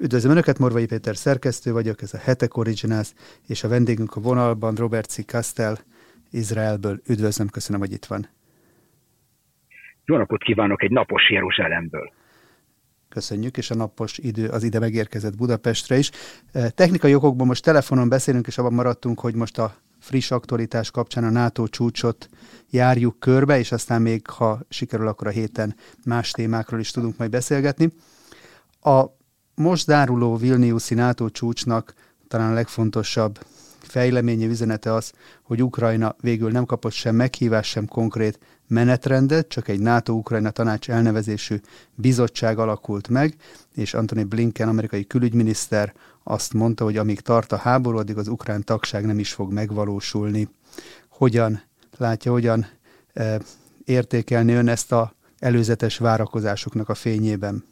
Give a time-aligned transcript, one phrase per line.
[0.00, 3.12] Üdvözlöm Önöket, Morvai Péter szerkesztő vagyok, ez a Hetek Originals,
[3.46, 5.24] és a vendégünk a vonalban Robert C.
[5.24, 5.76] Castell,
[6.30, 7.00] Izraelből.
[7.06, 8.28] Üdvözlöm, köszönöm, hogy itt van.
[10.04, 12.12] Jó napot kívánok egy napos Jeruzsálemből.
[13.08, 16.10] Köszönjük, és a napos idő az ide megérkezett Budapestre is.
[16.52, 21.24] Eh, technikai okokból most telefonon beszélünk, és abban maradtunk, hogy most a friss aktualitás kapcsán
[21.24, 22.28] a NATO csúcsot
[22.70, 25.74] járjuk körbe, és aztán még, ha sikerül, akkor a héten
[26.04, 27.92] más témákról is tudunk majd beszélgetni.
[28.80, 29.16] A
[29.58, 31.94] most záruló Vilniuszi NATO csúcsnak
[32.28, 33.38] talán a legfontosabb
[33.78, 39.80] fejleménye üzenete az, hogy Ukrajna végül nem kapott sem meghívás, sem konkrét menetrendet, csak egy
[39.80, 41.60] NATO-Ukrajna tanács elnevezésű
[41.94, 43.34] bizottság alakult meg,
[43.74, 48.64] és Antony Blinken, amerikai külügyminiszter azt mondta, hogy amíg tart a háború, addig az ukrán
[48.64, 50.48] tagság nem is fog megvalósulni.
[51.08, 51.62] Hogyan
[51.96, 52.66] látja, hogyan
[53.12, 53.40] e,
[53.84, 57.64] értékelni ön ezt a előzetes várakozásoknak a fényében?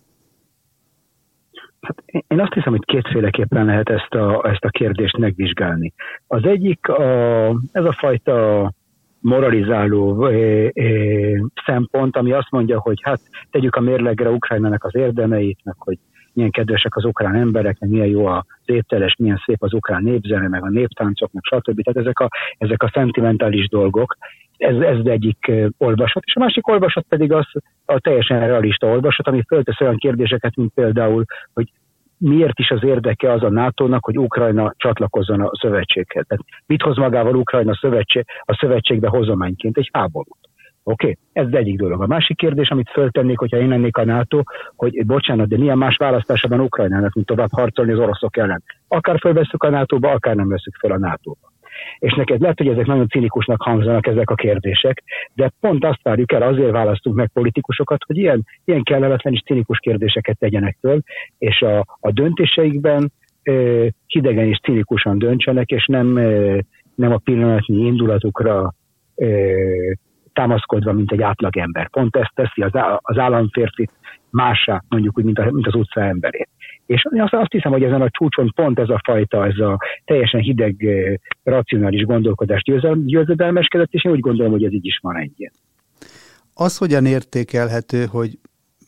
[1.86, 5.92] Hát én azt hiszem, hogy kétféleképpen lehet ezt a, ezt a kérdést megvizsgálni.
[6.26, 8.72] Az egyik a, ez a fajta
[9.20, 13.20] moralizáló ö, ö, szempont, ami azt mondja, hogy hát
[13.50, 15.98] tegyük a mérlegre Ukrajnának az érdemeit, meg hogy
[16.32, 20.48] milyen kedvesek az ukrán emberek, meg milyen jó az ételes, milyen szép az ukrán népzene,
[20.48, 21.82] meg a néptáncok, meg stb.
[21.82, 22.28] Tehát ezek a,
[22.58, 24.16] ezek a szentimentális dolgok,
[24.58, 27.46] ez, ez egyik olvasat, és a másik olvasat pedig az
[27.84, 31.70] a teljesen realista olvasat, ami föltesz olyan kérdéseket, mint például, hogy
[32.18, 36.24] miért is az érdeke az a NATO-nak, hogy Ukrajna csatlakozzon a szövetséghez.
[36.26, 39.76] Tehát mit hoz magával Ukrajna szövetség, a szövetségbe hozományként?
[39.76, 40.38] Egy háborút.
[40.82, 41.44] Oké, okay?
[41.44, 42.02] ez egyik dolog.
[42.02, 44.42] A másik kérdés, amit föltennék, hogyha én lennék a NATO,
[44.76, 48.62] hogy bocsánat, de milyen más választása van Ukrajnának, mint tovább harcolni az oroszok ellen.
[48.88, 51.52] Akár fölveszük a NATO-ba, akár nem veszük fel a NATO-ba.
[51.98, 55.02] És neked lehet, hogy ezek nagyon cinikusnak hangzanak ezek a kérdések,
[55.34, 59.78] de pont azt várjuk el, azért választunk meg politikusokat, hogy ilyen, ilyen kellemetlen és cinikus
[59.78, 61.00] kérdéseket tegyenek föl,
[61.38, 66.58] és a, a döntéseikben ö, hidegen és cinikusan döntsenek, és nem, ö,
[66.94, 68.74] nem a pillanatnyi indulatukra
[69.14, 69.92] ö,
[70.32, 71.88] támaszkodva, mint egy átlagember.
[71.88, 73.90] Pont ezt teszi az, az államférfit
[74.30, 76.48] mássá, mondjuk úgy, mint, a, mint az utca emberét.
[76.86, 80.40] És azt, azt hiszem, hogy ezen a csúcson pont ez a fajta, ez a teljesen
[80.40, 80.86] hideg,
[81.42, 82.62] racionális gondolkodás
[83.04, 85.50] győzedelmeskedett, és én úgy gondolom, hogy ez így is van egy
[86.54, 88.38] Az hogyan értékelhető, hogy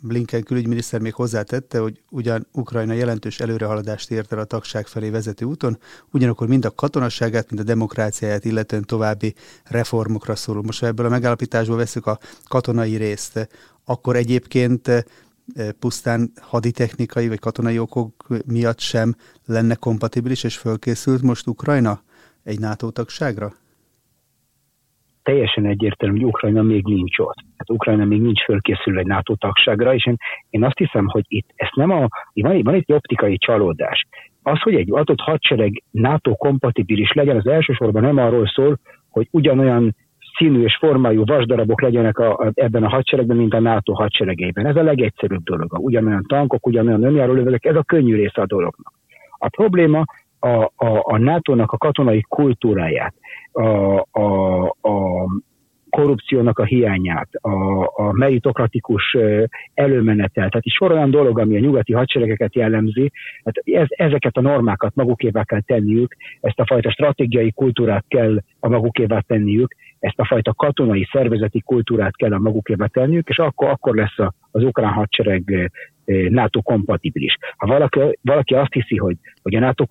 [0.02, 5.44] Blinken külügyminiszter még hozzátette, hogy ugyan Ukrajna jelentős előrehaladást ért el a tagság felé vezető
[5.44, 5.76] úton,
[6.12, 9.34] ugyanakkor mind a katonaságát, mind a demokráciáját illetően további
[9.64, 10.62] reformokra szorul.
[10.62, 13.48] Most ha ebből a megállapításból veszük a katonai részt,
[13.84, 15.00] akkor egyébként eh,
[15.78, 18.12] pusztán haditechnikai vagy katonai okok
[18.46, 19.14] miatt sem
[19.46, 22.00] lenne kompatibilis és fölkészült most Ukrajna
[22.44, 23.52] egy NATO tagságra?
[25.28, 27.44] teljesen egyértelmű, hogy Ukrajna még nincs ott.
[27.56, 30.16] Hát Ukrajna még nincs fölkészülve egy NATO tagságra, és én,
[30.50, 34.06] én azt hiszem, hogy itt ezt nem a, van, van itt egy optikai csalódás.
[34.42, 38.78] Az, hogy egy adott hadsereg NATO kompatibilis legyen, az elsősorban nem arról szól,
[39.10, 39.96] hogy ugyanolyan
[40.38, 44.66] színű és formájú vasdarabok legyenek a, a, ebben a hadseregben, mint a NATO hadseregeiben.
[44.66, 45.78] Ez a legegyszerűbb dolog.
[45.78, 48.92] Ugyanolyan tankok, ugyanolyan önjárólövegek, ez a könnyű része a dolognak.
[49.38, 50.04] A probléma
[50.38, 53.14] a, a, a NATO-nak a katonai kultúráját,
[53.52, 53.66] a,
[54.10, 55.26] a, a
[55.90, 59.16] korrupciónak a hiányát, a, a meritokratikus
[59.74, 63.12] előmenetel, tehát is sor olyan dolog, ami a nyugati hadseregeket jellemzi,
[63.44, 68.68] hát ez, ezeket a normákat magukévá kell tenniük, ezt a fajta stratégiai kultúrát kell a
[68.68, 73.94] magukévá tenniük, ezt a fajta katonai szervezeti kultúrát kell a magukévá tenniük, és akkor, akkor
[73.94, 75.70] lesz a, az ukrán hadsereg
[76.28, 77.36] NATO kompatibilis.
[77.56, 79.86] Ha valaki, valaki azt hiszi, hogy, hogy a NATO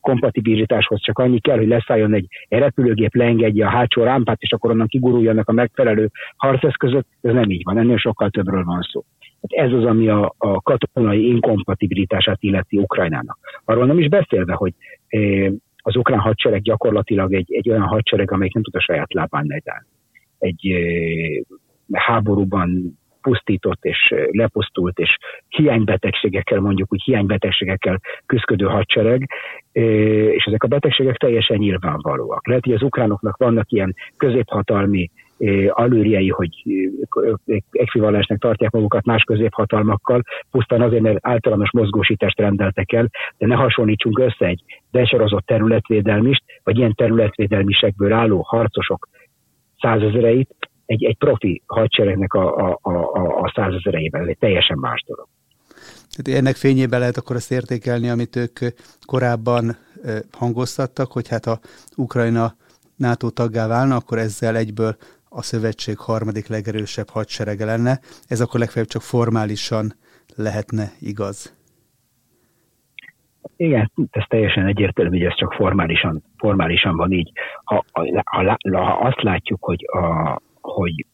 [0.00, 4.70] kompatibilitáshoz csak annyi kell, hogy leszálljon egy, egy repülőgép, leengedje a hátsó rámpát, és akkor
[4.70, 9.04] onnan kiguruljanak a megfelelő harceszközök, ez nem így van, ennél sokkal többről van szó.
[9.42, 13.38] Hát ez az, ami a, a katonai inkompatibilitását illeti Ukrajnának.
[13.64, 14.72] Arról nem is beszélve, hogy
[15.76, 19.86] az ukrán hadsereg gyakorlatilag egy, egy olyan hadsereg, amelyik nem tud a saját lábán megállni.
[20.38, 20.72] Egy
[21.92, 25.18] háborúban pusztított és lepusztult és
[25.48, 29.28] hiánybetegségekkel, mondjuk úgy hiánybetegségekkel küzdő hadsereg,
[30.32, 32.46] és ezek a betegségek teljesen nyilvánvalóak.
[32.46, 35.10] Lehet, hogy az ukránoknak vannak ilyen középhatalmi
[35.68, 36.50] alőrjei, hogy
[37.70, 44.18] ekvivalensnek tartják magukat más középhatalmakkal, pusztán azért, mert általános mozgósítást rendeltek el, de ne hasonlítsunk
[44.18, 49.08] össze egy besorozott területvédelmist, vagy ilyen területvédelmisekből álló harcosok
[49.80, 52.92] százezereit egy, egy profi hadseregnek a, a, a,
[53.42, 54.20] a százezereiben.
[54.20, 55.26] Ez egy teljesen más dolog.
[56.16, 58.58] Tehát ennek fényében lehet akkor azt értékelni, amit ők
[59.06, 59.76] korábban
[60.32, 61.58] hangoztattak, hogy hát ha
[61.96, 62.54] Ukrajna
[62.96, 64.96] NATO taggá válna, akkor ezzel egyből
[65.28, 67.98] a szövetség harmadik legerősebb hadserege lenne.
[68.28, 69.92] Ez akkor legfeljebb csak formálisan
[70.36, 71.56] lehetne igaz.
[73.56, 77.32] Igen, ez teljesen egyértelmű, hogy ez csak formálisan, formálisan van így.
[77.64, 80.40] Ha, ha, ha, ha azt látjuk, hogy, a,
[80.72, 81.06] hogy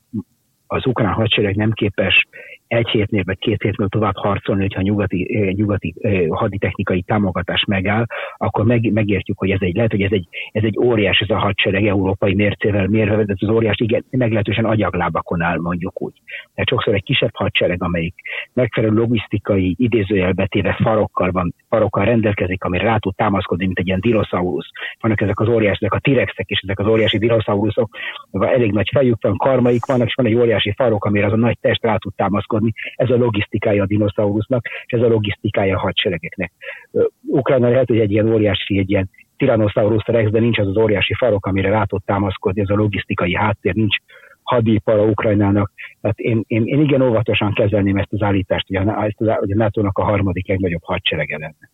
[0.67, 2.27] az ukrán hadsereg nem képes
[2.75, 5.95] egy hétnél vagy két hétnél tovább harcolni, hogyha nyugati, nyugati
[6.31, 8.07] haditechnikai támogatás megáll,
[8.37, 11.39] akkor meg, megértjük, hogy ez egy, lehet, hogy ez egy, ez egy óriás, ez a
[11.39, 16.15] hadsereg európai mércével mérve, ez az óriás, igen, meglehetősen agyaglábakon áll, mondjuk úgy.
[16.55, 18.15] Tehát sokszor egy kisebb hadsereg, amelyik
[18.53, 24.69] megfelelő logisztikai idézőjelbetéve farokkal van, farokkal rendelkezik, amire rá tud támaszkodni, mint egy ilyen dinoszaurusz.
[25.01, 27.97] Vannak ezek az óriás, ezek a tirexek és ezek az óriási dinoszauruszok,
[28.33, 31.59] elég nagy fejük van, karmaik vannak, és van egy óriási farok, amire az a nagy
[31.61, 32.75] test rá tud támaszkodni adni.
[32.97, 36.53] Ez a logisztikája a dinoszaurusznak, és ez a logisztikája a hadseregeknek.
[37.27, 41.15] Ukrajna lehet, hogy egy ilyen óriási, egy ilyen Tyrannosaurus rex, de nincs az az óriási
[41.15, 43.97] farok, amire rá tud támaszkodni, ez a logisztikai háttér, nincs
[44.43, 45.73] hadipara Ukrajnának.
[46.01, 49.99] Tehát én, én, én igen óvatosan kezelném ezt az állítást, hogy a, hogy a NATO-nak
[49.99, 51.71] a harmadik legnagyobb hadserege lenne.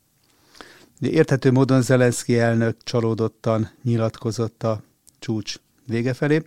[1.00, 4.76] Érthető módon Zelenszky elnök csalódottan nyilatkozott a
[5.20, 5.54] csúcs
[5.86, 6.38] vége felé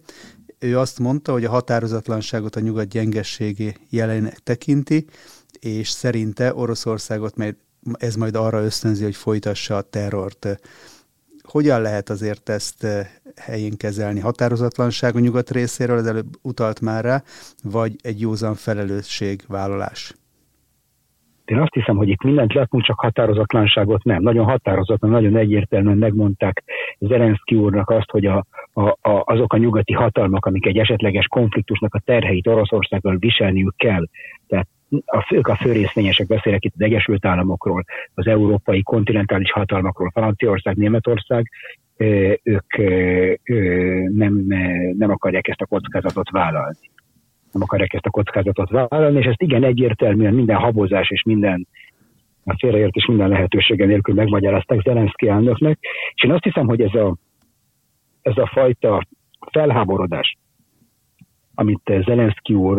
[0.63, 5.05] ő azt mondta, hogy a határozatlanságot a nyugat gyengességé jelenek tekinti,
[5.59, 7.55] és szerinte Oroszországot majd,
[7.93, 10.59] ez majd arra ösztönzi, hogy folytassa a terrort.
[11.43, 14.19] Hogyan lehet azért ezt eh, helyén kezelni?
[14.19, 17.23] Határozatlanság a nyugat részéről, az előbb utalt már rá,
[17.63, 20.13] vagy egy józan felelősségvállalás?
[21.45, 24.21] Én azt hiszem, hogy itt mindent látunk, csak határozatlanságot nem.
[24.21, 26.63] Nagyon határozatlan, nagyon egyértelműen megmondták
[26.99, 31.93] Zelenszky úrnak azt, hogy a, a, a, azok a nyugati hatalmak, amik egy esetleges konfliktusnak
[31.93, 34.05] a terheit Oroszországgal viselniük kell,
[34.47, 34.67] tehát
[35.05, 41.49] a, fők a főrészvényesek beszélek itt az Egyesült Államokról, az európai kontinentális hatalmakról, Franciaország, Németország,
[42.43, 42.75] ők
[44.09, 44.45] nem,
[44.97, 46.77] nem akarják ezt a kockázatot vállalni
[47.53, 51.67] nem akarják ezt a kockázatot vállalni, és ezt igen egyértelműen minden habozás és minden
[52.45, 55.79] a félreértés minden lehetősége nélkül megmagyarázták Zelenszky elnöknek,
[56.13, 57.15] és én azt hiszem, hogy ez a,
[58.21, 59.07] ez a fajta
[59.51, 60.37] felháborodás,
[61.55, 62.77] amit Zelenszky úr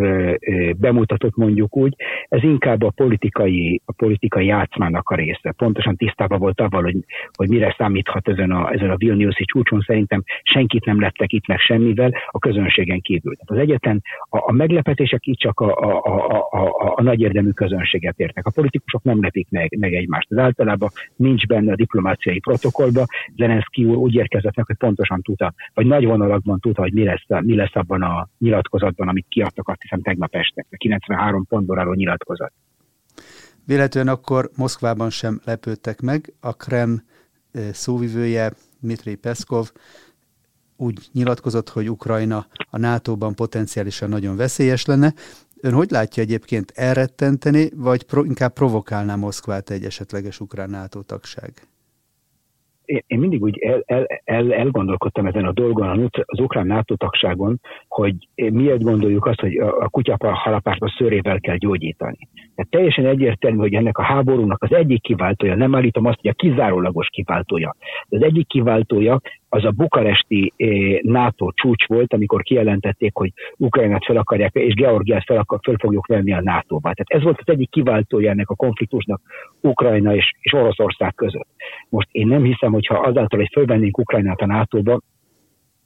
[0.76, 1.94] bemutatott mondjuk úgy,
[2.28, 5.52] ez inkább a politikai, a politikai játszmának a része.
[5.56, 6.96] Pontosan tisztában volt avval, hogy,
[7.36, 9.80] hogy mire számíthat ezen a, ezen a Vilniuszi csúcson.
[9.80, 13.34] Szerintem senkit nem lettek itt meg semmivel a közönségen kívül.
[13.34, 17.50] Tehát az egyetlen a, a meglepetések itt csak a, a, a, a, a, nagy érdemű
[17.50, 18.46] közönséget értek.
[18.46, 20.26] A politikusok nem lepik meg, meg egymást.
[20.30, 23.04] Ez általában nincs benne a diplomáciai protokollba.
[23.36, 27.24] Zelenszky úr úgy érkezett meg, hogy pontosan tudta, vagy nagy vonalakban tudta, hogy mi lesz,
[27.26, 31.78] mi lesz abban a nyilat nyilatkozatban, amit kiadtak azt hiszem tegnap este, a 93 pontból
[31.78, 32.52] álló nyilatkozat.
[33.66, 36.32] Véletlenül akkor Moszkvában sem lepődtek meg.
[36.40, 37.02] A Krem
[37.72, 39.72] szóvivője Dmitri Peszkov
[40.76, 45.14] úgy nyilatkozott, hogy Ukrajna a NATO-ban potenciálisan nagyon veszélyes lenne.
[45.60, 51.66] Ön hogy látja egyébként elrettenteni, vagy pro, inkább provokálná Moszkvát egy esetleges ukrán NATO tagság?
[52.86, 58.14] Én mindig úgy el, el, el, elgondolkodtam ezen a dolgon, az ukrán NATO tagságon, hogy
[58.34, 62.18] miért gondoljuk azt, hogy a kutyapa halapárt szőrével kell gyógyítani.
[62.54, 66.34] Tehát teljesen egyértelmű, hogy ennek a háborúnak az egyik kiváltója, nem állítom azt, hogy a
[66.34, 67.76] kizárólagos kiváltója,
[68.08, 69.20] de az egyik kiváltója
[69.54, 75.24] az a bukaresti eh, NATO csúcs volt, amikor kijelentették, hogy Ukrajnát fel akarják, és Georgiát
[75.24, 76.92] fel, akar, fel fogjuk venni a NATO-ba.
[76.92, 79.20] Tehát ez volt az egyik kiváltója ennek a konfliktusnak
[79.60, 81.48] Ukrajna és, és Oroszország között.
[81.88, 85.00] Most én nem hiszem, hogyha azáltal, hogy fölvennénk Ukrajnát a NATO-ba,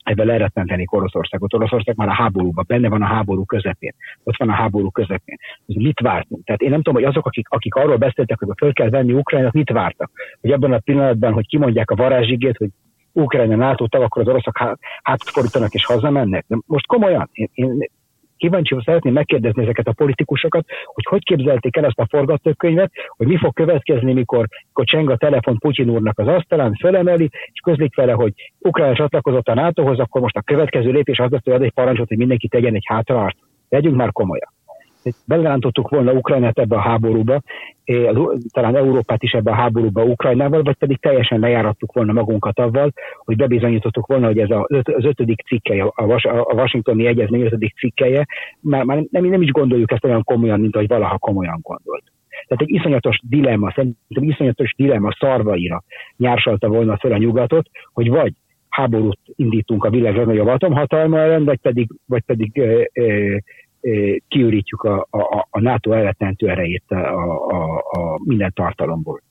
[0.02, 1.54] ebben elrettentenék Oroszországot.
[1.54, 3.95] Oroszország már a háborúban, benne van a háború közepén.
[4.25, 5.37] Ott van a háború közepén.
[5.66, 6.45] Mit vártunk?
[6.45, 9.52] Tehát én nem tudom, hogy azok, akik, akik arról beszéltek, hogy föl kell venni Ukrajnát,
[9.52, 10.11] mit vártak?
[10.40, 12.69] Hogy abban a pillanatban, hogy kimondják a varázsigét, hogy
[13.19, 16.45] Ukrajna NATO tag, akkor az oroszok hát, hátat fordítanak és hazamennek.
[16.49, 17.91] De most komolyan, én, én
[18.37, 23.37] kíváncsi szeretném megkérdezni ezeket a politikusokat, hogy hogy képzelték el ezt a forgatókönyvet, hogy mi
[23.37, 28.13] fog következni, mikor, mikor cseng a telefon Putyin úrnak az asztalán, fölemeli, és közlik vele,
[28.13, 31.73] hogy Ukrajna csatlakozott a NATO-hoz, akkor most a következő lépés az lesz, hogy ad egy
[31.73, 33.37] parancsot, hogy mindenki tegyen egy hátraart.
[33.69, 34.57] Legyünk már komolyan
[35.27, 37.41] belerántottuk volna Ukrajnát ebbe a háborúba,
[38.53, 42.93] talán Európát is ebbe a háborúba Ukrajnával, vagy pedig teljesen lejárattuk volna magunkat avval,
[43.25, 48.27] hogy bebizonyítottuk volna, hogy ez az ötödik cikkeje, a Washingtoni Egyezmény ötödik cikkeje,
[48.61, 52.05] már, már nem, nem is gondoljuk ezt olyan komolyan, mint ahogy valaha komolyan gondolt.
[52.47, 55.83] Tehát egy iszonyatos dilemma, szerintem iszonyatos dilemma szarvaira
[56.17, 58.33] nyársalta volna fel a nyugatot, hogy vagy
[58.69, 63.37] háborút indítunk a világ legnagyobb atomhatalma ellen, vagy pedig, vagy pedig ö, ö,
[64.28, 66.97] kiürítjük a, a, a NATO elretentő erejét a,
[67.49, 69.23] a, a minden tartalomból.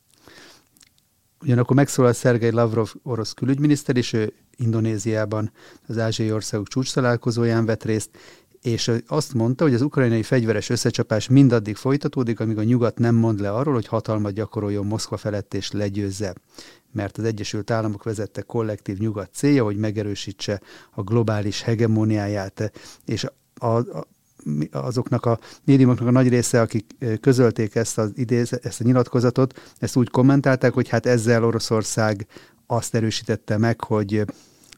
[1.42, 5.52] Ugyanakkor megszólal Szergei Lavrov orosz külügyminiszter, és ő Indonéziában
[5.88, 8.18] az ázsiai országok csúcs találkozóján vett részt,
[8.62, 13.40] és azt mondta, hogy az ukrajnai fegyveres összecsapás mindaddig folytatódik, amíg a nyugat nem mond
[13.40, 16.34] le arról, hogy hatalmat gyakoroljon Moszkva felett és legyőzze
[16.92, 20.62] mert az Egyesült Államok vezette kollektív nyugat célja, hogy megerősítse
[20.92, 22.72] a globális hegemóniáját,
[23.06, 24.08] és a, a,
[24.72, 28.12] azoknak a médiumoknak a nagy része, akik közölték ezt, az
[28.62, 32.28] ezt a nyilatkozatot, ezt úgy kommentálták, hogy hát ezzel Oroszország
[32.68, 34.26] azt erősítette meg, hogy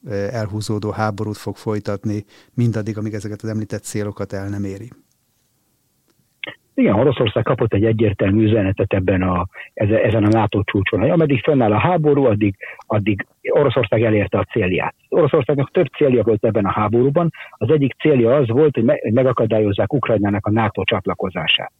[0.10, 4.92] elhúzódó háborút fog folytatni mindaddig, amíg ezeket az említett célokat el nem éri.
[6.80, 11.72] Igen, Oroszország kapott egy egyértelmű üzenetet ebben a, ezen a NATO csúcson, hogy ameddig fönnáll
[11.72, 12.56] a háború, addig,
[12.88, 14.96] addig Oroszország elérte a célját.
[15.10, 17.32] Oroszországnak több célja volt ebben a háborúban.
[17.52, 18.84] Az egyik célja az volt, hogy
[19.14, 21.72] megakadályozzák Ukrajnának a NATO csatlakozását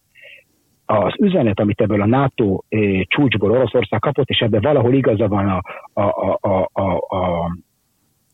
[0.86, 5.48] az üzenet, amit ebből a NATO eh, csúcsból Oroszország kapott, és ebben valahol igaza van
[5.48, 5.62] a,
[6.02, 6.82] a, a, a,
[7.16, 7.52] a,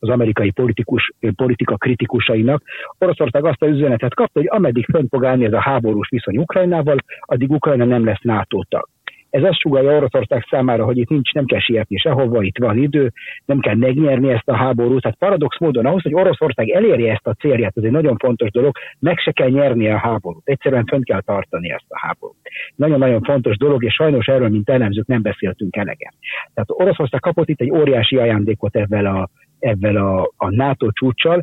[0.05, 2.63] az amerikai politikus, politika kritikusainak.
[2.97, 6.97] Oroszország azt a üzenetet kapta, hogy ameddig fönn fog állni ez a háborús viszony Ukrajnával,
[7.19, 8.87] addig Ukrajna nem lesz NATO tag.
[9.35, 13.11] Ez azt sugalja Oroszország számára, hogy itt nincs, nem kell sietni sehova, itt van idő,
[13.45, 15.01] nem kell megnyerni ezt a háborút.
[15.01, 18.77] Tehát paradox módon ahhoz, hogy Oroszország elérje ezt a célját, ez egy nagyon fontos dolog,
[18.99, 20.41] meg se kell nyerni a háborút.
[20.47, 22.35] Egyszerűen fönn kell tartani ezt a háborút.
[22.75, 26.13] Nagyon-nagyon fontos dolog, és sajnos erről, mint elemzők, nem beszéltünk elegen.
[26.53, 29.29] Tehát Oroszország kapott itt egy óriási ajándékot ebben a,
[29.65, 31.41] ebben a, a NATO csúcsal,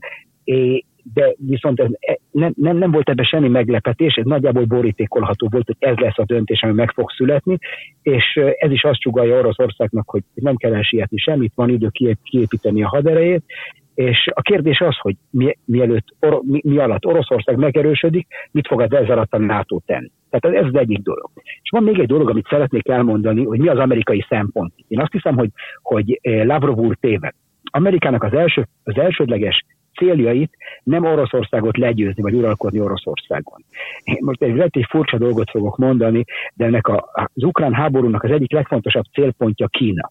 [1.14, 5.66] de viszont ez e, nem, nem, nem volt ebben semmi meglepetés, ez nagyjából borítékolható volt,
[5.66, 7.58] hogy ez lesz a döntés, ami meg fog születni,
[8.02, 11.90] és ez is azt csugalja Oroszországnak, hogy nem kell elsietni semmit, van idő
[12.22, 13.44] kiépíteni a haderejét,
[13.94, 18.80] és a kérdés az, hogy mi, mielőtt, or, mi, mi alatt Oroszország megerősödik, mit fog
[18.80, 20.10] az ezzel alatt a NATO tenni.
[20.30, 21.30] Tehát ez az egyik dolog.
[21.62, 24.72] És van még egy dolog, amit szeretnék elmondani, hogy mi az amerikai szempont.
[24.88, 25.50] Én azt hiszem, hogy,
[25.82, 27.34] hogy Lavrov úr téved.
[27.74, 29.64] Amerikának az, első, az elsődleges
[29.94, 33.64] céljait nem Oroszországot legyőzni, vagy uralkodni Oroszországon.
[34.02, 36.24] Én most egy, egy furcsa dolgot fogok mondani,
[36.54, 40.10] de ennek a, az ukrán háborúnak az egyik legfontosabb célpontja Kína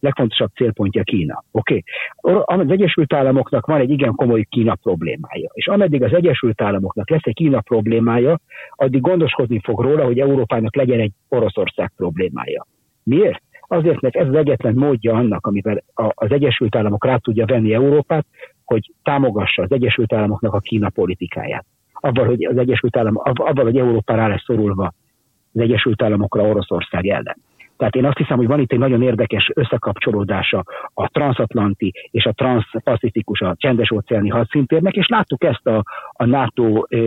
[0.00, 1.44] legfontosabb célpontja Kína.
[1.50, 1.82] Oké?
[2.16, 2.58] Okay?
[2.58, 5.50] Az Egyesült Államoknak van egy igen komoly Kína problémája.
[5.52, 10.76] És ameddig az Egyesült Államoknak lesz egy Kína problémája, addig gondoskodni fog róla, hogy Európának
[10.76, 12.66] legyen egy Oroszország problémája.
[13.02, 13.42] Miért?
[13.66, 18.26] Azért, mert ez az egyetlen módja annak, amivel az Egyesült Államok rá tudja venni Európát,
[18.64, 21.64] hogy támogassa az Egyesült Államoknak a Kína politikáját.
[21.92, 24.92] Abban, hogy az Egyesült Államok, abban, hogy Európa rá lesz szorulva
[25.52, 27.36] az Egyesült Államokra Oroszország ellen.
[27.76, 30.64] Tehát én azt hiszem, hogy van itt egy nagyon érdekes összekapcsolódása
[30.94, 36.82] a transatlanti és a transpacifikus, a csendes óceáni hadszintérnek, és láttuk ezt a, a NATO
[36.88, 36.98] e,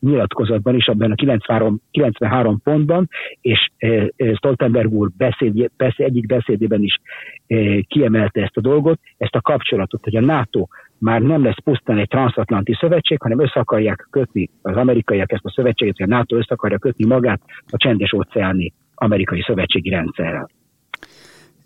[0.00, 3.08] nyilatkozatban is, abban a 93, 93 pontban,
[3.40, 7.00] és e, Stoltenberg úr beszéd, beszéd, egyik beszédében is
[7.46, 10.66] e, kiemelte ezt a dolgot, ezt a kapcsolatot, hogy a NATO
[10.98, 15.50] már nem lesz pusztán egy transatlanti szövetség, hanem össze akarják kötni az amerikaiak ezt a
[15.50, 20.50] szövetséget, hogy a NATO össze akarja kötni magát a csendes óceáni amerikai szövetségi rendszerrel.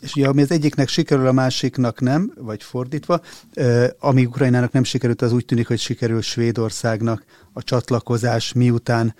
[0.01, 3.21] És ugye, ami az egyiknek sikerül, a másiknak nem, vagy fordítva,
[3.99, 9.15] ami Ukrajnának nem sikerült, az úgy tűnik, hogy sikerül Svédországnak a csatlakozás, miután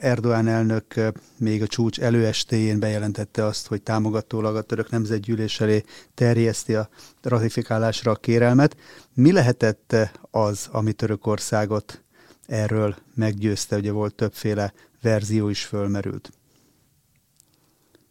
[0.00, 0.94] Erdoğan elnök
[1.38, 5.82] még a csúcs előestéjén bejelentette azt, hogy támogatólag a török nemzetgyűlés elé
[6.14, 6.88] terjeszti a
[7.22, 8.76] ratifikálásra a kérelmet.
[9.14, 9.96] Mi lehetett
[10.30, 12.02] az, ami Törökországot
[12.46, 13.76] erről meggyőzte?
[13.76, 16.30] Ugye volt többféle verzió is fölmerült.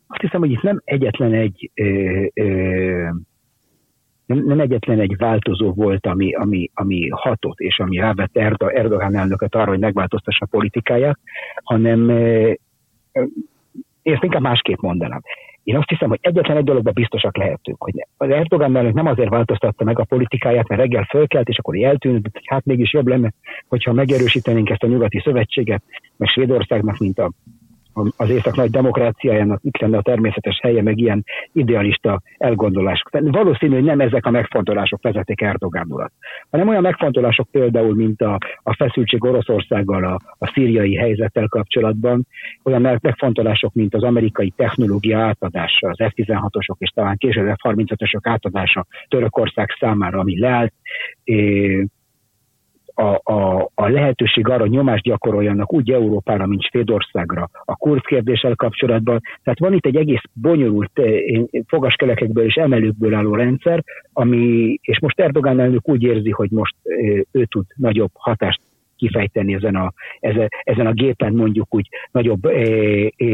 [0.07, 3.09] Azt hiszem, hogy itt nem egyetlen egy ö, ö,
[4.25, 9.55] nem, egyetlen egy változó volt, ami, ami, ami hatott, és ami rávette Erdo, Erdogan elnököt
[9.55, 11.19] arra, hogy megváltoztassa a politikáját,
[11.63, 12.09] hanem
[14.01, 15.21] én ezt inkább másképp mondanám.
[15.63, 19.29] Én azt hiszem, hogy egyetlen egy dologban biztosak lehetünk, hogy az Erdogan elnök nem azért
[19.29, 23.31] változtatta meg a politikáját, mert reggel fölkelt, és akkor eltűnt, hogy hát mégis jobb lenne,
[23.67, 25.83] hogyha megerősítenénk ezt a nyugati szövetséget,
[26.17, 27.31] meg Svédországnak, mint a
[28.17, 31.23] az észak nagy demokráciájának itt lenne a természetes helye, meg ilyen
[31.53, 33.09] idealista elgondolások.
[33.11, 36.11] Valószínű, hogy nem ezek a megfontolások vezetik Erdogán urat,
[36.49, 42.27] hanem olyan megfontolások például, mint a, a feszültség Oroszországgal, a, a szíriai helyzettel kapcsolatban,
[42.63, 49.75] olyan megfontolások, mint az amerikai technológia átadása, az F-16-osok és talán később F-35-ösök átadása Törökország
[49.79, 50.73] számára, ami leállt,
[52.99, 59.21] a, a, a lehetőség arra, nyomást gyakoroljanak úgy Európára, mint Svédországra a kurz kérdéssel kapcsolatban.
[59.43, 65.19] Tehát van itt egy egész bonyolult eh, fogaskelekekből és emelőkből álló rendszer, ami, és most
[65.19, 68.61] Erdogán elnök úgy érzi, hogy most eh, ő tud nagyobb hatást
[68.95, 69.93] kifejteni ezen a,
[70.63, 73.25] ezen, a gépen mondjuk úgy nagyobb, e, e,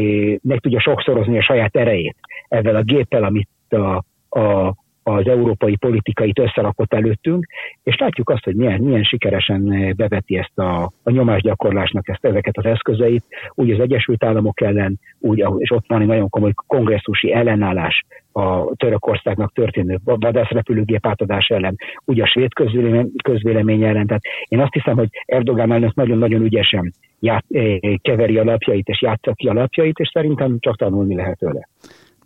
[0.42, 2.16] meg tudja sokszorozni a saját erejét
[2.48, 4.04] ezzel a géppel, amit a,
[4.40, 4.74] a
[5.06, 7.46] az európai politikait összerakott előttünk,
[7.82, 12.64] és látjuk azt, hogy milyen, milyen sikeresen beveti ezt a, a nyomásgyakorlásnak ezt, ezeket az
[12.64, 18.04] eszközeit, úgy az Egyesült Államok ellen, úgy, és ott van egy nagyon komoly kongresszusi ellenállás
[18.32, 24.06] a Törökországnak történő vadászrepülőgép átadás ellen, úgy a svéd közvélemény, közvélemény ellen.
[24.06, 29.02] Tehát én azt hiszem, hogy Erdogán elnök nagyon-nagyon ügyesen ját, eh, keveri a lapjait és
[29.02, 31.68] játsza ki a lapjait, és szerintem csak tanulni lehet tőle.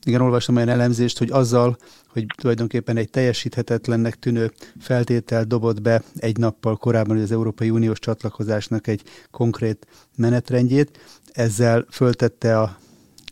[0.05, 1.77] Igen, olvastam olyan elemzést, hogy azzal,
[2.09, 8.87] hogy tulajdonképpen egy teljesíthetetlennek tűnő feltétel dobott be egy nappal korábban az Európai Uniós csatlakozásnak
[8.87, 9.87] egy konkrét
[10.17, 10.99] menetrendjét,
[11.33, 12.79] ezzel föltette a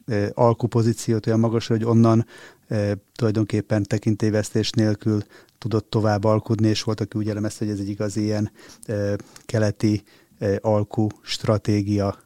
[0.06, 2.26] e, alkupozíciót olyan magasra, hogy onnan
[2.68, 5.22] e, tulajdonképpen tekintélyvesztés nélkül
[5.58, 8.50] tudott tovább alkudni, és volt, aki úgy elemezte, hogy ez egy igazi ilyen
[8.86, 10.02] e, keleti
[10.38, 12.18] e, alku stratégia.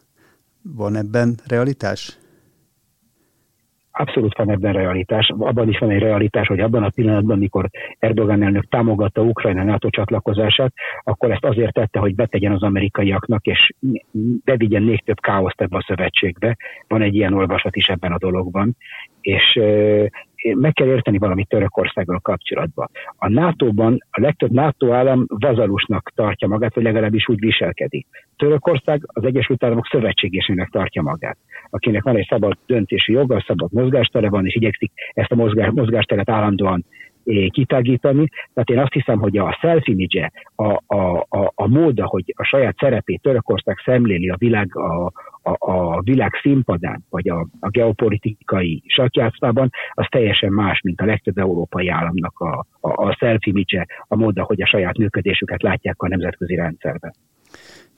[0.62, 2.19] Van ebben realitás?
[3.92, 5.32] Abszolút van ebben realitás.
[5.38, 9.90] Abban is van egy realitás, hogy abban a pillanatban, amikor Erdogan elnök támogatta Ukrajna NATO
[9.90, 13.72] csatlakozását, akkor ezt azért tette, hogy betegyen az amerikaiaknak, és
[14.44, 16.56] bevigyen még több káoszt ebbe a szövetségbe.
[16.88, 18.76] Van egy ilyen olvasat is ebben a dologban.
[19.20, 19.60] És
[20.54, 22.90] meg kell érteni valamit Törökországgal kapcsolatban.
[23.16, 28.06] A NATO-ban a legtöbb NATO állam vazalusnak tartja magát, vagy legalábbis úgy viselkedik.
[28.36, 31.38] Törökország az Egyesült Államok szövetségésének tartja magát,
[31.70, 36.30] akinek van egy szabad döntési joga, szabad mozgástere van, és igyekszik ezt a mozgás, mozgásteret
[36.30, 36.84] állandóan
[37.50, 38.28] kitágítani.
[38.54, 42.76] Tehát én azt hiszem, hogy a self-image, a, a, a, a móda, hogy a saját
[42.78, 49.70] szerepét Törökország szemléli a világ, a, a, a világ színpadán, vagy a, a geopolitikai sakjátszában,
[49.94, 54.62] az teljesen más, mint a legtöbb európai államnak a, a, a self-image, a móda, hogy
[54.62, 57.12] a saját működésüket látják a nemzetközi rendszerben.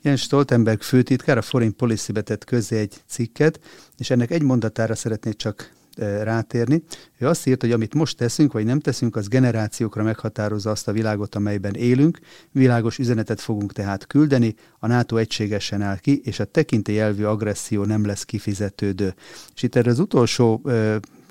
[0.03, 3.61] Jens Stoltenberg főtitkár a Foreign Policy betett közé egy cikket,
[3.99, 6.83] és ennek egy mondatára szeretnék csak rátérni.
[7.19, 10.93] Ő azt írt, hogy amit most teszünk, vagy nem teszünk, az generációkra meghatározza azt a
[10.93, 12.19] világot, amelyben élünk.
[12.51, 18.07] Világos üzenetet fogunk tehát küldeni, a NATO egységesen áll ki, és a tekintélyelvű agresszió nem
[18.07, 19.15] lesz kifizetődő.
[19.55, 20.71] És itt erre az utolsó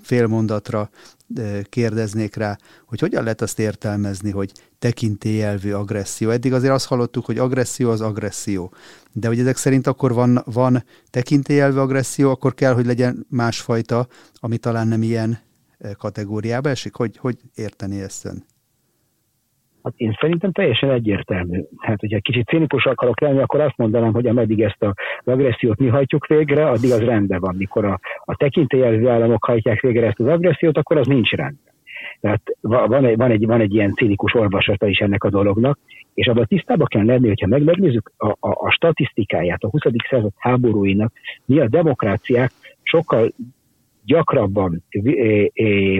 [0.02, 0.90] félmondatra
[1.70, 6.30] kérdeznék rá, hogy hogyan lehet azt értelmezni, hogy tekintélyelvű agresszió.
[6.30, 8.74] Eddig azért azt hallottuk, hogy agresszió az agresszió.
[9.14, 14.58] De hogy ezek szerint akkor van, van tekintélyelvű agresszió, akkor kell, hogy legyen másfajta, ami
[14.58, 15.40] talán nem ilyen
[15.98, 16.96] kategóriába esik.
[16.96, 18.44] Hogy, hogy érteni ezt ön?
[19.84, 21.62] Hát én szerintem teljesen egyértelmű.
[21.78, 25.88] Hát, hogyha kicsit cinikus akarok lenni, akkor azt mondanám, hogy ameddig ezt az agressziót mi
[25.88, 27.56] hajtjuk végre, addig az rendben van.
[27.56, 28.00] Mikor a,
[28.32, 31.74] a tekintélyelvű államok hajtják végre ezt az agressziót, akkor az nincs rendben.
[32.20, 35.80] Tehát van egy, van, egy, van egy ilyen cinikus olvasata is ennek a dolognak,
[36.14, 39.82] és abban tisztában kell lenni, hogyha megnézzük a, a, a statisztikáját a 20.
[40.10, 41.14] század háborúinak,
[41.46, 43.32] mi a demokráciák sokkal
[44.06, 44.84] gyakrabban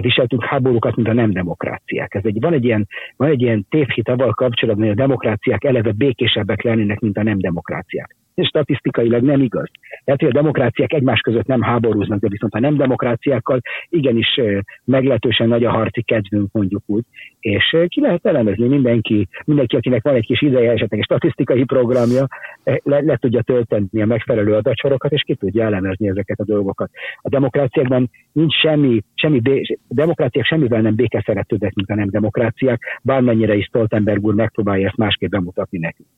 [0.00, 2.14] viseltünk háborúkat, mint a nem demokráciák.
[2.14, 5.92] Ez egy, van, egy ilyen, van egy ilyen tévhit abban kapcsolatban, hogy a demokráciák eleve
[5.92, 9.70] békésebbek lennének, mint a nem demokráciák statisztikailag nem igaz.
[10.04, 14.40] Tehát, hogy a demokráciák egymás között nem háborúznak, de viszont a nem demokráciákkal igenis
[14.84, 17.02] meglehetősen nagy a harci kedvünk, mondjuk úgy.
[17.40, 22.26] És ki lehet elemezni mindenki, mindenki, akinek van egy kis ideje, esetleg egy statisztikai programja,
[22.64, 26.90] le, le tudja tölteni a megfelelő adatsorokat, és ki tudja elemezni ezeket a dolgokat.
[27.16, 33.54] A demokráciákban nincs semmi, semmi bé, demokráciák semmivel nem békeszeretőbbek, mint a nem demokráciák, bármennyire
[33.54, 36.08] is Stoltenberg úr megpróbálja ezt másképp bemutatni nekünk.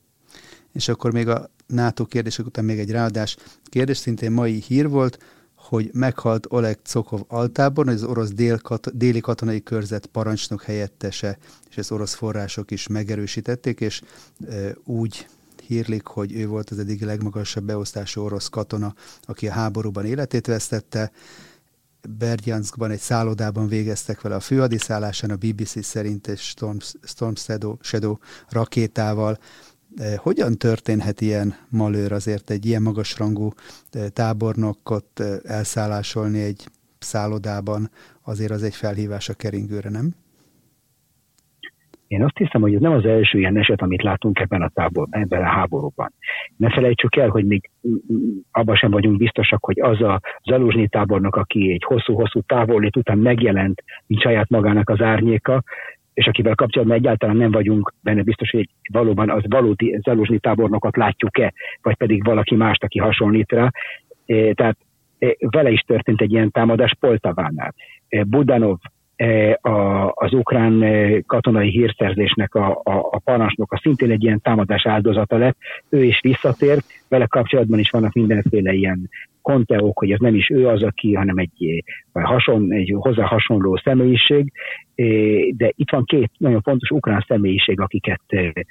[0.75, 5.17] És akkor még a NATO kérdések után még egy ráadás kérdés, szintén mai hír volt,
[5.55, 11.37] hogy meghalt Oleg Cokov altáborn, az orosz dél, kat, déli katonai körzet parancsnok helyettese,
[11.69, 14.01] és ezt orosz források is megerősítették, és
[14.49, 15.27] e, úgy
[15.67, 21.11] hírlik, hogy ő volt az eddig legmagasabb beosztású orosz katona, aki a háborúban életét vesztette.
[22.17, 28.17] Berdjanskban egy szállodában végeztek vele a főhadiszállásán, a BBC szerint egy Storm, Storm Shadow, Shadow
[28.49, 29.39] rakétával
[30.17, 33.49] hogyan történhet ilyen malőr azért egy ilyen magasrangú
[34.13, 36.63] tábornokot elszállásolni egy
[36.99, 37.89] szállodában,
[38.23, 40.13] azért az egy felhívás a keringőre, nem?
[42.07, 45.07] Én azt hiszem, hogy ez nem az első ilyen eset, amit látunk ebben a, tábor,
[45.09, 46.13] ebben a háborúban.
[46.57, 47.69] Ne felejtsük el, hogy még
[48.51, 53.83] abban sem vagyunk biztosak, hogy az a Zaluzsnyi tábornok, aki egy hosszú-hosszú távolét után megjelent,
[54.07, 55.63] mint saját magának az árnyéka,
[56.15, 61.53] és akivel kapcsolatban egyáltalán nem vagyunk benne biztos, hogy valóban az valódi Zaluzsnyi tábornokat látjuk-e,
[61.81, 63.71] vagy pedig valaki mást, aki hasonlít rá.
[64.25, 64.77] E, tehát
[65.19, 67.73] e, vele is történt egy ilyen támadás Poltavánál.
[68.07, 68.77] E, Budanov
[69.61, 70.83] a, az ukrán
[71.27, 75.57] katonai hírszerzésnek a, a, a parancsnoka szintén egy ilyen támadás áldozata lett,
[75.89, 79.09] ő is visszatért, vele kapcsolatban is vannak mindenféle ilyen
[79.41, 84.51] konteók, hogy ez nem is ő az, aki, hanem egy, hason, egy hozzá hasonló személyiség,
[85.57, 88.21] de itt van két nagyon fontos ukrán személyiség, akiket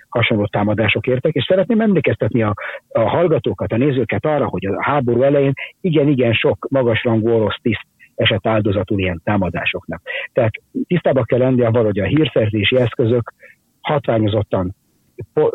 [0.08, 2.54] hasonló támadások értek, és szeretném emlékeztetni a,
[2.88, 8.46] a hallgatókat, a nézőket arra, hogy a háború elején igen-igen sok magasrangú orosz tiszt esett
[8.46, 10.02] áldozatul ilyen támadásoknak.
[10.32, 10.52] Tehát
[10.86, 13.32] tisztában kell lenni a hogy a hírszerzési eszközök
[13.80, 14.74] hatványozottan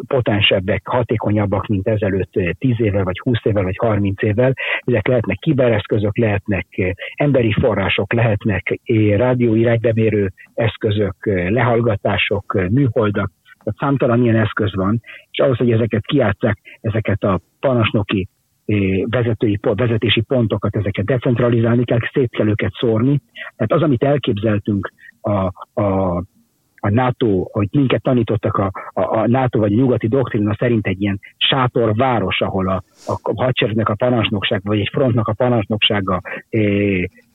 [0.08, 4.54] potensebbek, hatékonyabbak, mint ezelőtt 10 évvel, vagy 20 évvel, vagy 30 évvel.
[4.80, 6.68] Ezek lehetnek kibereszközök, lehetnek
[7.16, 8.80] emberi források, lehetnek
[9.16, 11.16] rádió iránybemérő eszközök,
[11.50, 13.32] lehallgatások, műholdak,
[13.64, 18.28] tehát számtalan ilyen eszköz van, és ahhoz, hogy ezeket kiátszák, ezeket a panasnoki
[19.10, 23.22] vezetői, vezetési pontokat, ezeket decentralizálni kell, szét kell őket szórni.
[23.56, 25.52] Tehát az, amit elképzeltünk a,
[25.82, 26.24] a
[26.82, 31.02] a NATO, hogy minket tanítottak a, a, a NATO vagy a nyugati doktrina szerint egy
[31.02, 36.60] ilyen sátorváros, ahol a, a hadseregnek a parancsnokság, vagy egy frontnak a parancsnoksága e,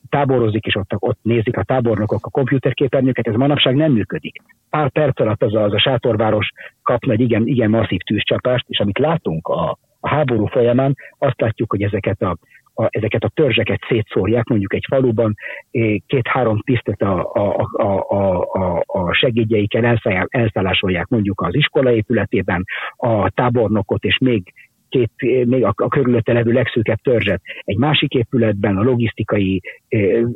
[0.08, 4.42] táborozik, és ott, ott nézik a tábornokok a komputerképernyőket, ez manapság nem működik.
[4.70, 8.78] Pár perc alatt az a, az a sátorváros kapna egy igen, igen masszív tűzcsapást, és
[8.78, 12.36] amit látunk a, a háború folyamán, azt látjuk, hogy ezeket a,
[12.74, 15.34] a, ezeket a törzseket szétszórják, mondjuk egy faluban
[16.06, 22.64] két-három tisztet a, a, a, a, a, segédjeikkel elszállásolják mondjuk az iskola épületében,
[22.96, 24.52] a tábornokot és még
[24.88, 25.10] két,
[25.46, 29.60] még a, a körülötte levő legszűkebb törzset egy másik épületben, a logisztikai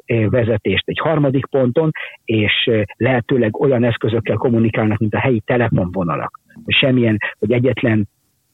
[0.07, 1.91] vezetést egy harmadik ponton,
[2.25, 6.41] és lehetőleg olyan eszközökkel kommunikálnak, mint a helyi telefonvonalak.
[6.67, 8.09] Semmilyen, hogy egyetlen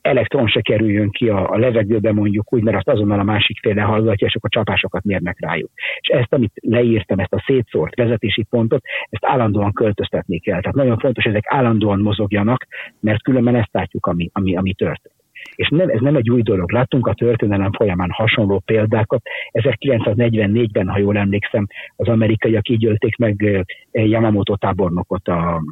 [0.04, 3.74] elektron se kerüljön ki a, a levegőbe mondjuk úgy, mert azt azonnal a másik fél
[3.74, 5.70] lehallgatja, és akkor csapásokat mérnek rájuk.
[6.00, 10.60] És ezt, amit leírtam, ezt a szétszórt vezetési pontot, ezt állandóan költöztetni kell.
[10.60, 12.66] Tehát nagyon fontos, hogy ezek állandóan mozogjanak,
[13.00, 15.14] mert különben ezt látjuk, ami, ami, ami történt.
[15.54, 16.72] És nem, ez nem egy új dolog.
[16.72, 19.22] Láttunk a történelem folyamán hasonló példákat.
[19.52, 25.62] 1944-ben, ha jól emlékszem, az amerikaiak így ölték meg Yamamoto tábornokot a,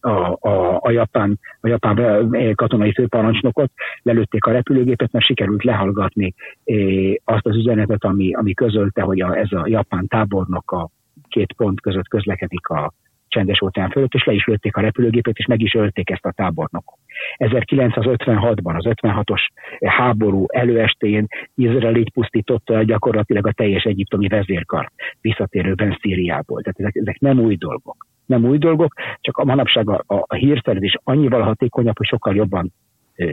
[0.00, 1.98] a, a, a, japán, a japán
[2.34, 3.70] eh, katonai főparancsnokot,
[4.02, 6.34] lelőtték a repülőgépet, mert sikerült lehallgatni
[6.64, 10.88] eh, azt az üzenetet, ami, ami közölte, hogy a, ez a japán tábornok a
[11.28, 12.92] két pont között közlekedik a
[13.28, 16.32] csendes óceán fölött, és le is lőtték a repülőgépet, és meg is ölték ezt a
[16.32, 16.98] tábornokot.
[17.36, 19.40] 1956-ban, az 56-os
[19.86, 26.62] háború előestéjén Izrael így pusztította gyakorlatilag a teljes egyiptomi vezérkar visszatérőben Szíriából.
[26.62, 30.34] Tehát ezek, ezek nem új dolgok nem új dolgok, csak a manapság a, a, a
[30.34, 32.72] hírszerzés annyival hatékonyabb, hogy sokkal jobban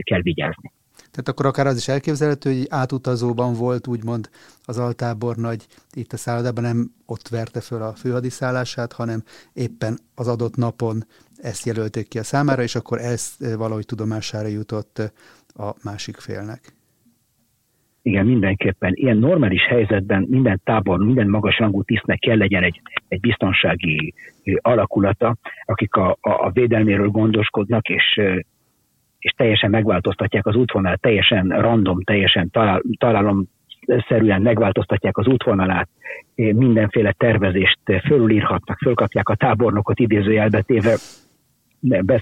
[0.04, 0.72] kell vigyázni.
[0.96, 4.30] Tehát akkor akár az is elképzelhető, hogy átutazóban volt úgymond
[4.66, 10.28] az altábor nagy itt a szállodában, nem ott verte föl a főhadiszállását, hanem éppen az
[10.28, 11.04] adott napon
[11.38, 14.98] ezt jelölték ki a számára, és akkor ez valahogy tudomására jutott
[15.56, 16.74] a másik félnek.
[18.06, 18.92] Igen, mindenképpen.
[18.96, 24.14] Ilyen normális helyzetben minden tábor, minden magas rangú tisztnek kell legyen egy, egy biztonsági
[24.62, 28.22] alakulata, akik a, a, a védelméről gondoskodnak, és,
[29.20, 33.44] és teljesen megváltoztatják az útvonalat, teljesen random, teljesen talál, találom
[34.08, 35.90] szerűen megváltoztatják az útvonalát,
[36.36, 40.96] mindenféle tervezést fölülírhatnak, fölkapják a tábornokot idézőjelbe téve,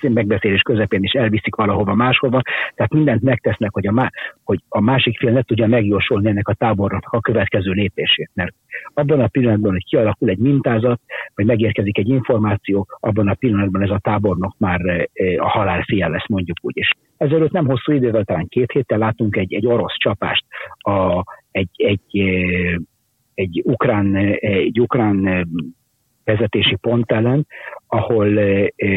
[0.02, 2.42] megbeszélés közepén is elviszik valahova máshova,
[2.76, 4.10] tehát mindent megtesznek, hogy a, má,
[4.44, 8.30] hogy a másik fél ne tudja megjósolni ennek a tábornak a következő lépését.
[8.34, 8.56] Mert
[8.94, 11.02] abban a pillanatban, hogy kialakul egy mintázat,
[11.36, 15.06] vagy megérkezik egy információ, abban a pillanatban ez a tábornok már eh,
[15.38, 16.92] a halál fia lesz, mondjuk úgy is.
[17.18, 20.46] Ezelőtt nem hosszú idővel, talán két héttel látunk egy, egy orosz csapást,
[20.78, 22.76] a, egy, egy, eh,
[23.34, 25.48] egy ukrán, eh, egy ukrán
[26.24, 27.48] vezetési pont ellen,
[27.88, 28.90] ahol e, e,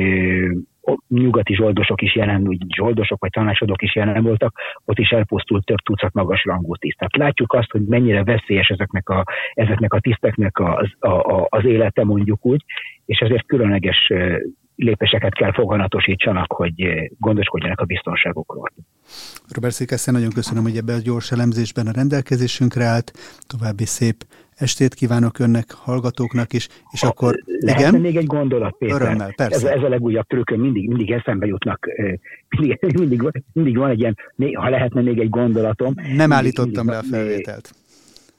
[1.08, 6.12] nyugati zsoldosok is jelen, zsoldosok vagy tanácsadók is jelen voltak, ott is elpusztult több tucat
[6.12, 6.74] magas rangú.
[6.74, 11.64] Tehát látjuk azt, hogy mennyire veszélyes ezeknek a, ezeknek a tiszteknek az, a, a, az
[11.64, 12.64] élete mondjuk úgy,
[13.06, 14.12] és ezért különleges
[14.76, 18.72] lépéseket kell foganatosítsanak, hogy gondoskodjanak a biztonságukról.
[19.54, 23.12] Robert Székeszen, nagyon köszönöm, hogy ebben a gyors elemzésben a rendelkezésünkre állt.
[23.46, 24.16] További szép
[24.56, 27.94] estét kívánok önnek, hallgatóknak is, és ha, akkor igen.
[27.94, 29.02] még egy gondolat, Péter?
[29.02, 29.68] Örömmel, persze.
[29.68, 31.86] Ez, ez a legújabb trükköm, mindig, mindig eszembe jutnak,
[32.58, 34.16] mindig, mindig, mindig van egy ilyen,
[34.52, 35.94] ha lehetne még egy gondolatom.
[36.16, 37.74] Nem állítottam le a felvételt.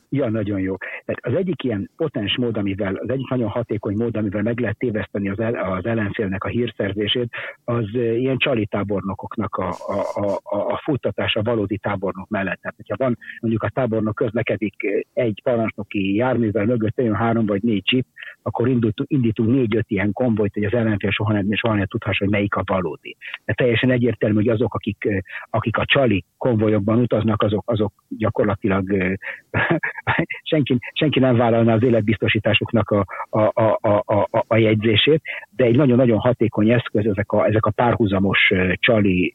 [0.09, 0.75] Ja, nagyon jó.
[0.77, 4.77] Tehát az egyik ilyen potens mód, amivel, az egyik nagyon hatékony mód, amivel meg lehet
[4.77, 7.29] téveszteni az, el, az ellenfélnek a hírszerzését,
[7.63, 12.61] az ilyen csali tábornokoknak a, a, a, a futtatása valódi tábornok mellett.
[12.61, 14.75] Tehát, hogyha van mondjuk a tábornok közlekedik
[15.13, 18.05] egy parancsnoki járművel mögött, jön három vagy négy csip,
[18.41, 22.33] akkor indítunk, indítunk négy-öt ilyen konvojt, hogy az ellenfél soha nem, soha nem tudhassa, hogy
[22.33, 23.17] melyik a valódi.
[23.45, 29.17] De teljesen egyértelmű, hogy azok, akik, akik a csali konvojokban utaznak, azok, azok gyakorlatilag
[30.51, 35.75] senki, senki nem vállalna az életbiztosításuknak a, a, a, a, a, a jegyzését, de egy
[35.75, 39.33] nagyon-nagyon hatékony eszköz ezek a, ezek a párhuzamos csali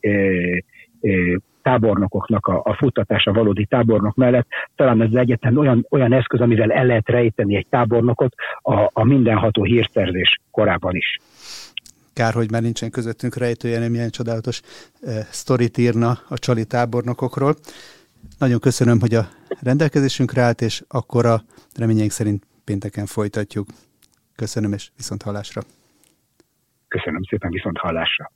[1.62, 4.46] tábornokoknak a, a futtatása valódi tábornok mellett,
[4.76, 9.64] talán ez egyetlen olyan, olyan eszköz, amivel el lehet rejteni egy tábornokot a, a mindenható
[9.64, 11.16] hírszerzés korában is.
[12.12, 14.60] Kár, hogy már nincsen közöttünk rejtője, nem ilyen csodálatos
[15.02, 17.54] e, sztorit írna a csali tábornokokról.
[18.42, 19.28] Nagyon köszönöm, hogy a
[19.60, 21.42] rendelkezésünkre állt, és akkor a
[21.74, 23.68] reményeink szerint pénteken folytatjuk.
[24.36, 25.62] Köszönöm, és viszont hallásra.
[26.88, 28.30] Köszönöm szépen, viszont hallásra.